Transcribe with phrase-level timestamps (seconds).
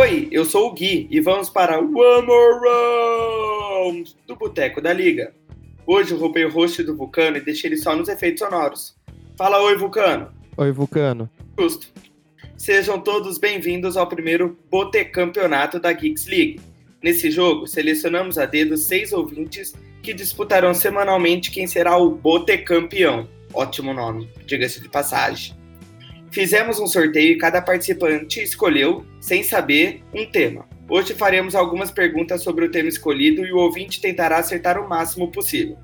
[0.00, 5.34] Oi, eu sou o Gui e vamos para One More Round do Boteco da Liga.
[5.84, 8.96] Hoje eu roubei o host do Vulcano e deixei ele só nos efeitos sonoros.
[9.36, 10.32] Fala oi, Vulcano.
[10.56, 11.28] Oi, Vulcano.
[11.58, 11.88] Justo.
[12.56, 16.60] Sejam todos bem-vindos ao primeiro Botecampeonato da Geeks League.
[17.02, 23.28] Nesse jogo, selecionamos a dedo seis ouvintes que disputarão semanalmente quem será o Botecampeão.
[23.52, 25.57] Ótimo nome, diga-se de passagem.
[26.30, 30.66] Fizemos um sorteio e cada participante escolheu, sem saber, um tema.
[30.88, 35.30] Hoje faremos algumas perguntas sobre o tema escolhido e o ouvinte tentará acertar o máximo
[35.30, 35.78] possível.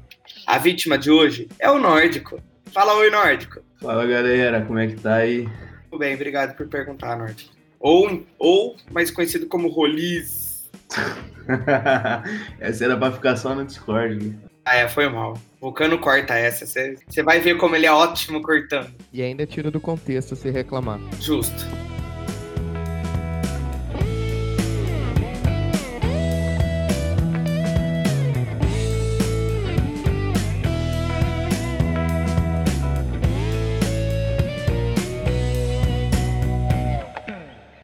[0.47, 2.41] A vítima de hoje é o Nórdico.
[2.73, 3.61] Fala oi, Nórdico.
[3.81, 5.49] Fala galera, como é que tá aí?
[5.91, 7.51] Tudo bem, obrigado por perguntar, Nórdico.
[7.81, 10.71] Ou, ou mais conhecido como Roliz.
[12.61, 14.27] Essa era pra ficar só no Discord.
[14.27, 14.35] Né?
[14.65, 15.39] Ah, é, foi mal.
[15.65, 16.67] Vulcano corta essa.
[16.67, 18.93] Você vai ver como ele é ótimo cortando.
[19.11, 21.01] E ainda tira do contexto se reclamar.
[21.19, 21.65] Justo.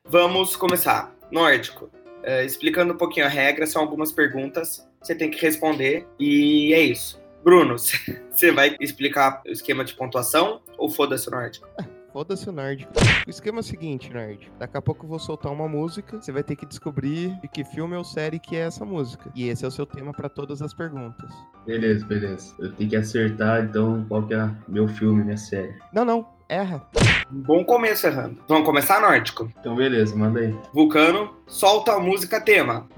[0.04, 1.10] Vamos começar.
[1.32, 1.86] Nórdico.
[1.86, 4.86] Uh, explicando um pouquinho a regra, são algumas perguntas.
[5.00, 7.19] Você tem que responder e é isso.
[7.42, 11.68] Bruno, você vai explicar o esquema de pontuação ou foda-se o Nórdico?
[12.12, 12.92] Foda-se o nórdico.
[13.26, 14.50] O esquema é o seguinte, nerd.
[14.58, 16.20] Daqui a pouco eu vou soltar uma música.
[16.20, 19.30] Você vai ter que descobrir de que filme ou série que é essa música.
[19.34, 21.30] E esse é o seu tema para todas as perguntas.
[21.64, 22.54] Beleza, beleza.
[22.58, 25.74] Eu tenho que acertar, então, qual que é meu filme, minha série.
[25.92, 26.26] Não, não.
[26.48, 26.84] Erra.
[27.30, 28.42] Bom começo errando.
[28.48, 29.48] Vamos começar, Nórdico?
[29.60, 30.52] Então, beleza, manda aí.
[30.74, 32.88] Vulcano, solta a música tema.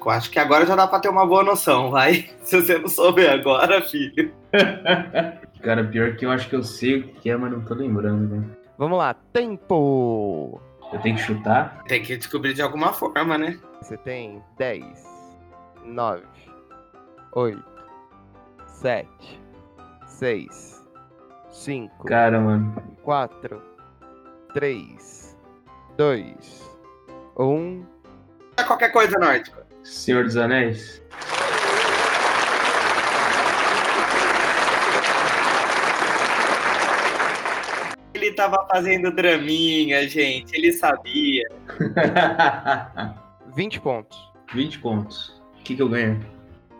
[0.00, 0.10] Nórdico.
[0.10, 2.30] Acho que agora já dá pra ter uma boa noção, vai.
[2.42, 4.32] Se você não souber agora, filho.
[5.62, 8.34] Cara, pior que eu acho que eu sei o que é, mas não tô lembrando,
[8.34, 8.44] né?
[8.78, 9.12] Vamos lá.
[9.32, 10.60] Tempo.
[10.92, 11.84] Eu tenho que chutar?
[11.86, 13.58] Tem que descobrir de alguma forma, né?
[13.82, 14.84] Você tem 10,
[15.84, 16.24] 9,
[17.32, 17.62] 8,
[18.66, 19.08] 7,
[20.06, 20.86] 6,
[21.50, 22.74] 5, Cara, mano.
[23.02, 23.62] 4,
[24.54, 25.38] 3,
[25.96, 26.78] 2,
[27.38, 27.86] 1.
[28.56, 29.69] É qualquer coisa, Nórdico.
[29.82, 31.02] Senhor dos Anéis?
[38.14, 40.54] Ele tava fazendo draminha, gente.
[40.54, 41.48] Ele sabia.
[43.54, 44.32] 20 pontos.
[44.54, 45.42] 20 pontos.
[45.58, 46.20] O que, que eu ganho?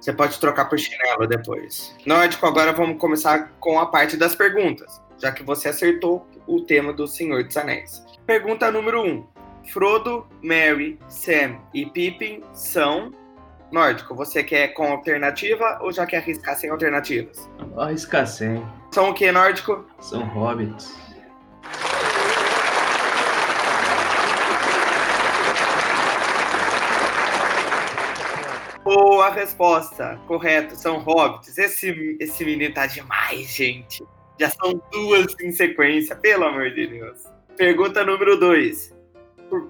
[0.01, 1.95] Você pode trocar por chinelo depois.
[2.07, 6.93] Nórdico, agora vamos começar com a parte das perguntas, já que você acertou o tema
[6.93, 8.03] do Senhor dos Anéis.
[8.27, 9.07] Pergunta número 1.
[9.07, 9.40] Um.
[9.69, 13.13] Frodo, Merry, Sam e Pippin são.
[13.71, 17.49] Nórdico, você quer com alternativa ou já quer arriscar sem alternativas?
[17.77, 18.65] Arriscar sem.
[18.91, 19.87] São o que, Nórdico?
[20.01, 20.93] São hobbits.
[28.83, 30.19] Boa resposta.
[30.27, 31.57] Correto, são hobbits.
[31.57, 34.03] Esse, esse menino tá demais, gente.
[34.41, 37.23] Já são duas em sequência, pelo amor de Deus.
[37.57, 39.00] Pergunta número 2.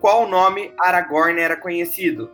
[0.00, 2.31] Qual nome Aragorn era conhecido?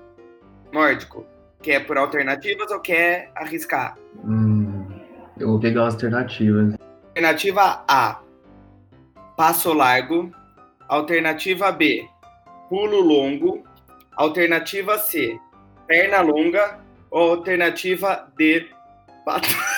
[0.72, 1.27] Nórdico.
[1.60, 3.99] Quer por alternativas ou quer arriscar?
[4.25, 4.87] Hum,
[5.37, 6.75] eu vou pegar as alternativas.
[7.09, 8.21] Alternativa A.
[9.37, 10.31] Passo largo.
[10.88, 12.09] Alternativa B.
[12.69, 13.65] Pulo longo.
[14.16, 15.41] Alternativa C.
[15.88, 16.78] Perna longa.
[17.10, 18.69] Ou alternativa D.
[19.25, 19.48] Pato...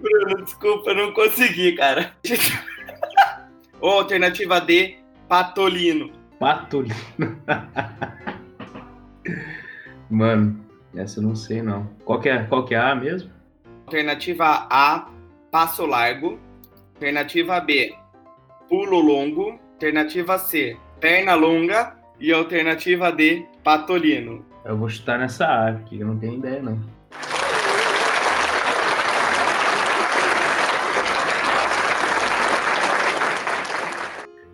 [0.00, 2.12] Bruno, desculpa, eu não consegui, cara.
[3.80, 4.96] Ou alternativa D.
[5.28, 6.10] Patolino.
[6.38, 6.94] Patolino.
[10.10, 10.64] Mano,
[10.94, 11.88] essa eu não sei não.
[12.04, 13.30] Qual que é, qual que é a mesmo?
[13.86, 15.08] Alternativa A,
[15.50, 16.38] passo largo.
[16.94, 17.94] Alternativa B,
[18.68, 19.58] pulo longo.
[19.74, 21.96] Alternativa C, perna longa.
[22.20, 24.44] E alternativa D, patolino.
[24.64, 26.80] Eu vou chutar nessa A, porque eu não tenho ideia não.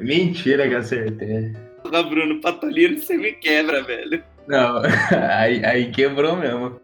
[0.05, 1.53] Mentira que acertei.
[1.91, 4.23] Ah, Bruno, patolino você me quebra, velho.
[4.47, 4.83] Não,
[5.31, 6.79] aí, aí quebrou mesmo.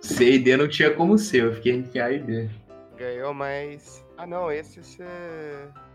[0.00, 2.48] C e D não tinha como ser, eu fiquei entre A e D.
[2.98, 4.04] Ganhou mais.
[4.18, 5.04] Ah, não, esse você.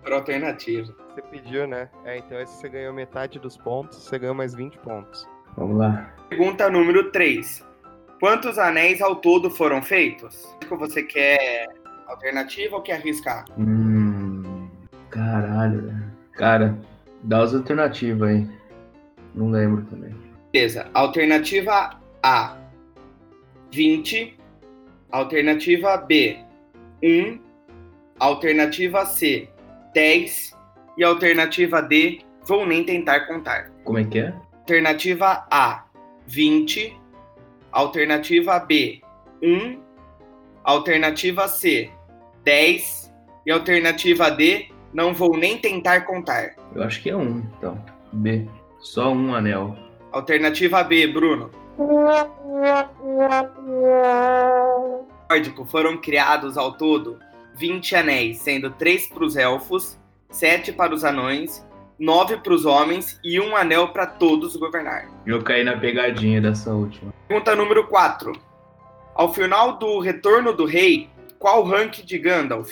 [0.02, 0.94] Por alternativa.
[1.14, 1.90] Você pediu, né?
[2.06, 5.28] É, então esse você ganhou metade dos pontos, você ganhou mais 20 pontos.
[5.56, 6.12] Vamos lá.
[6.30, 7.64] Pergunta número 3.
[8.20, 10.48] Quantos anéis ao todo foram feitos?
[10.70, 11.68] Você quer
[12.08, 13.46] alternativa ou quer arriscar?
[13.58, 14.68] Hum.
[15.10, 16.03] Caralho, velho.
[16.34, 16.78] Cara,
[17.24, 18.48] dá as alternativas aí.
[19.34, 20.14] Não lembro também.
[20.52, 20.88] Beleza.
[20.94, 22.58] Alternativa A:
[23.72, 24.38] 20.
[25.12, 26.38] Alternativa B:
[27.04, 27.40] 1.
[28.20, 29.50] Alternativa C:
[29.94, 30.54] 10.
[30.98, 33.72] E alternativa D: vou nem tentar contar.
[33.84, 34.34] Como é que é?
[34.60, 35.86] Alternativa A:
[36.28, 37.00] 20.
[37.72, 39.02] Alternativa B:
[39.42, 39.80] 1.
[40.64, 41.92] Alternativa C:
[42.44, 43.14] 10.
[43.46, 46.56] E alternativa D: não vou nem tentar contar.
[46.76, 47.84] Eu acho que é um, então.
[48.12, 48.48] B.
[48.80, 49.76] Só um anel.
[50.12, 51.50] Alternativa B, Bruno.
[55.30, 57.18] Nórdico foram criados ao todo
[57.56, 59.98] 20 anéis, sendo 3 para os elfos,
[60.30, 61.66] 7 para os anões,
[61.98, 65.10] 9 para os homens e um anel para todos governar.
[65.26, 67.14] Eu caí na pegadinha dessa última.
[67.28, 68.34] Pergunta número 4.
[69.16, 71.10] Ao final do Retorno do Rei,
[71.40, 72.72] qual o rank de Gandalf?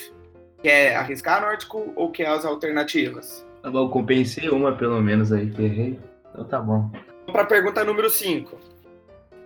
[0.62, 3.46] Quer arriscar, Nórdico, ou quer as alternativas?
[3.64, 6.00] Tá bom, compensei uma pelo menos aí que errei.
[6.32, 6.90] Então tá bom.
[7.32, 8.58] Para a pergunta número 5.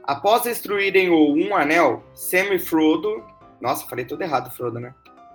[0.04, 3.24] Após destruírem o Um Anel, Sam e Frodo.
[3.62, 4.94] Nossa, falei tudo errado, Frodo, né?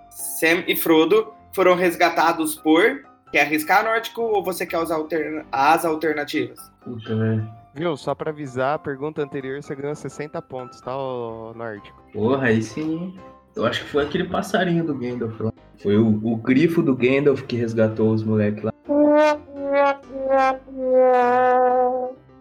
[0.09, 3.03] Sam e Frodo foram resgatados por.
[3.31, 6.59] Quer arriscar, Nórdico, ou você quer usar alterna- as alternativas?
[6.83, 7.49] Puta, velho.
[7.73, 7.95] Viu?
[7.95, 12.01] Só pra avisar, a pergunta anterior você ganhou 60 pontos, tá, ô Nórdico?
[12.11, 13.17] Porra, aí sim.
[13.55, 15.51] Eu acho que foi aquele passarinho do Gandalf lá.
[15.81, 18.73] Foi o, o grifo do Gandalf que resgatou os moleques lá.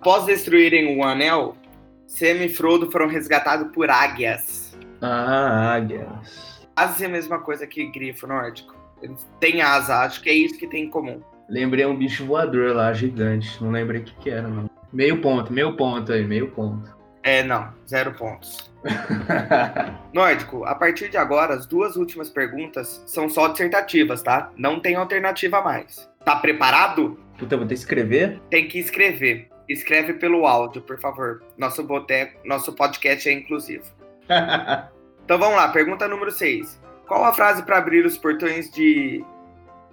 [0.00, 1.56] Após destruírem o Anel,
[2.06, 4.76] Sam e Frodo foram resgatados por águias.
[5.00, 6.66] Ah, águias.
[6.74, 8.74] Quase a mesma coisa que grifo nórdico.
[9.02, 11.20] Eles têm asa, acho que é isso que tem em comum.
[11.48, 13.62] Lembrei um bicho voador lá, gigante.
[13.62, 14.70] Não lembrei o que, que era, não.
[14.92, 16.99] Meio ponto, meio ponto aí, meio ponto.
[17.22, 18.70] É, não, zero pontos.
[20.12, 24.50] Nórdico, a partir de agora, as duas últimas perguntas são só dissertativas, tá?
[24.56, 26.10] Não tem alternativa mais.
[26.24, 27.20] Tá preparado?
[27.38, 28.40] Puta, vou ter que escrever?
[28.50, 29.48] Tem que escrever.
[29.68, 31.42] Escreve pelo áudio, por favor.
[31.56, 33.84] Nosso, boteco, nosso podcast é inclusivo.
[35.22, 36.80] Então vamos lá, pergunta número 6.
[37.06, 39.24] Qual a frase para abrir os portões de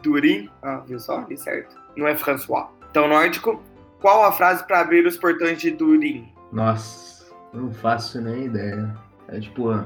[0.01, 0.50] Durin?
[0.63, 1.25] Ah, viu só?
[1.30, 1.75] Li certo.
[1.95, 2.65] Não é François.
[2.89, 3.62] Então, nórdico.
[4.00, 6.33] Qual a frase para abrir os portões de Durin?
[6.51, 7.16] Nossa,
[7.57, 8.95] não faço nem ideia.
[9.30, 9.86] É tipo, ah,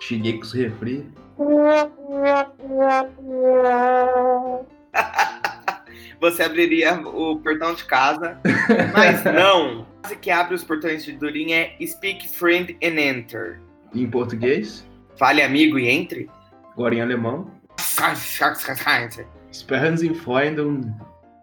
[0.00, 1.06] cheguei com os refri.
[6.20, 8.38] Você abriria o portão de casa,
[8.94, 9.86] mas não.
[10.02, 13.60] A frase que abre os portões de Durin é Speak friend and enter.
[13.94, 14.86] Em português,
[15.18, 16.28] Fale amigo e entre.
[16.72, 17.50] agora em alemão.
[19.52, 20.94] Sperren Sie Freunden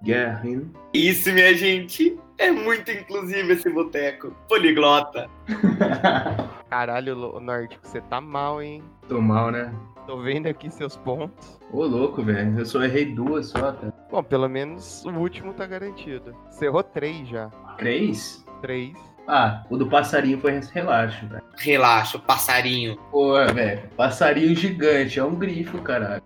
[0.04, 0.70] Gern.
[0.94, 2.18] Isso, minha gente.
[2.38, 4.36] É muito inclusivo esse boteco.
[4.48, 5.30] Poliglota.
[6.70, 8.84] Caralho, Nórdico, você tá mal, hein?
[9.08, 9.74] Tô mal, né?
[10.08, 11.60] Tô vendo aqui seus pontos.
[11.72, 12.60] Ô, louco, velho.
[12.60, 13.94] Eu só errei duas só, tá?
[14.12, 16.36] Bom, pelo menos o último tá garantido.
[16.50, 17.50] Você errou três já.
[17.78, 18.44] Três?
[18.62, 18.98] Três.
[19.28, 21.44] Ah, o do passarinho foi relaxo, velho.
[21.58, 22.98] Relaxa, passarinho.
[23.10, 23.90] Pô, velho.
[23.96, 25.20] Passarinho gigante.
[25.20, 26.22] É um grifo, caralho.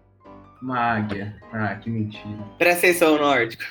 [0.61, 1.35] Uma águia.
[1.53, 2.43] Ah, que mentira.
[2.57, 3.63] Presta atenção, nórdico.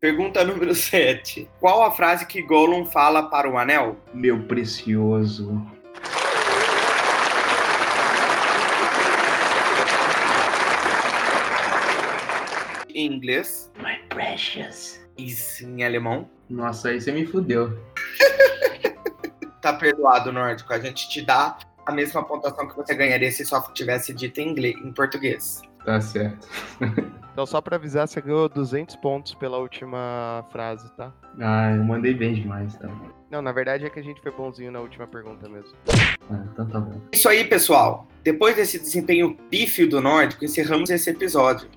[0.00, 1.46] Pergunta número 7.
[1.60, 3.98] Qual a frase que Gollum fala para o anel?
[4.14, 5.60] Meu precioso.
[12.88, 13.70] Em inglês.
[13.76, 14.98] My precious.
[15.18, 16.30] Isso em alemão.
[16.48, 17.78] Nossa, aí você me fudeu.
[19.60, 20.72] Tá perdoado, nórdico.
[20.72, 24.48] A gente te dá a mesma pontuação que você ganharia se só tivesse dito em,
[24.48, 25.60] inglês, em português.
[25.84, 26.46] Tá certo.
[27.32, 31.12] Então, só pra avisar, você ganhou 200 pontos pela última frase, tá?
[31.40, 32.90] Ah, eu mandei bem demais, então.
[33.30, 35.72] Não, na verdade é que a gente foi bonzinho na última pergunta mesmo.
[36.28, 37.00] Ah, então tá bom.
[37.12, 38.06] Isso aí, pessoal.
[38.24, 41.68] Depois desse desempenho pífio do nórdico, encerramos esse episódio.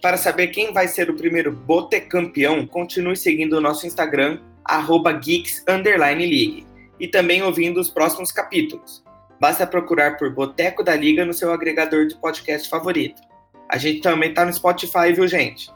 [0.00, 5.62] Para saber quem vai ser o primeiro botecampeão, continue seguindo o nosso Instagram, arroba geeks
[5.68, 6.66] underline league.
[6.98, 9.04] E também ouvindo os próximos capítulos.
[9.38, 13.20] Basta procurar por Boteco da Liga no seu agregador de podcast favorito.
[13.68, 15.70] A gente também tá no Spotify, viu, gente?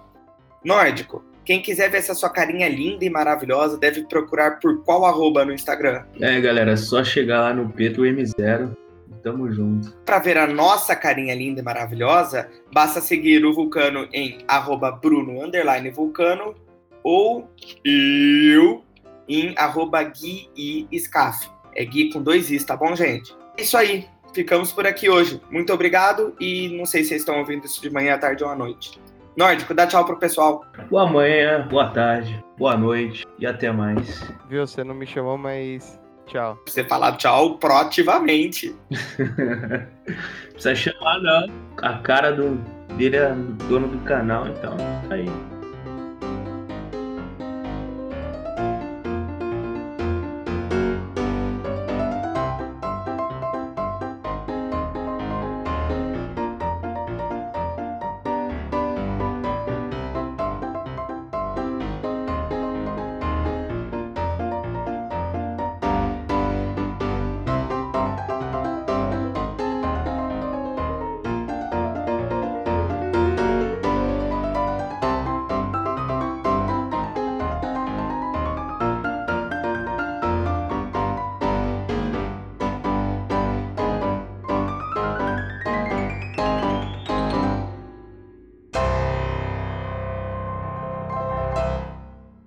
[0.65, 5.45] Nórdico, quem quiser ver essa sua carinha linda e maravilhosa, deve procurar por qual arroba
[5.45, 6.05] no Instagram?
[6.21, 8.77] É, galera, é só chegar lá no Petro M0.
[9.23, 9.93] Tamo junto.
[10.05, 15.43] Para ver a nossa carinha linda e maravilhosa, basta seguir o Vulcano em arroba Bruno
[15.43, 16.55] underline Vulcano
[17.03, 17.51] ou
[17.85, 18.85] eu
[19.29, 21.49] em arroba Gui e Scaf.
[21.75, 23.35] É Gui com dois Is, tá bom, gente?
[23.57, 24.07] É isso aí.
[24.33, 25.41] Ficamos por aqui hoje.
[25.51, 28.57] Muito obrigado e não sei se vocês estão ouvindo isso de manhã, tarde ou à
[28.57, 29.01] noite.
[29.37, 30.65] Nórdico, dá tchau pro pessoal.
[30.91, 34.29] Boa manhã, boa tarde, boa noite e até mais.
[34.49, 34.67] Viu?
[34.67, 36.59] Você não me chamou, mas tchau.
[36.67, 38.75] Você falar tchau proativamente.
[40.53, 41.47] Precisa chamar, não.
[41.83, 42.57] A cara do,
[42.97, 43.33] dele é
[43.69, 44.77] dono do canal, então
[45.09, 45.58] tá aí.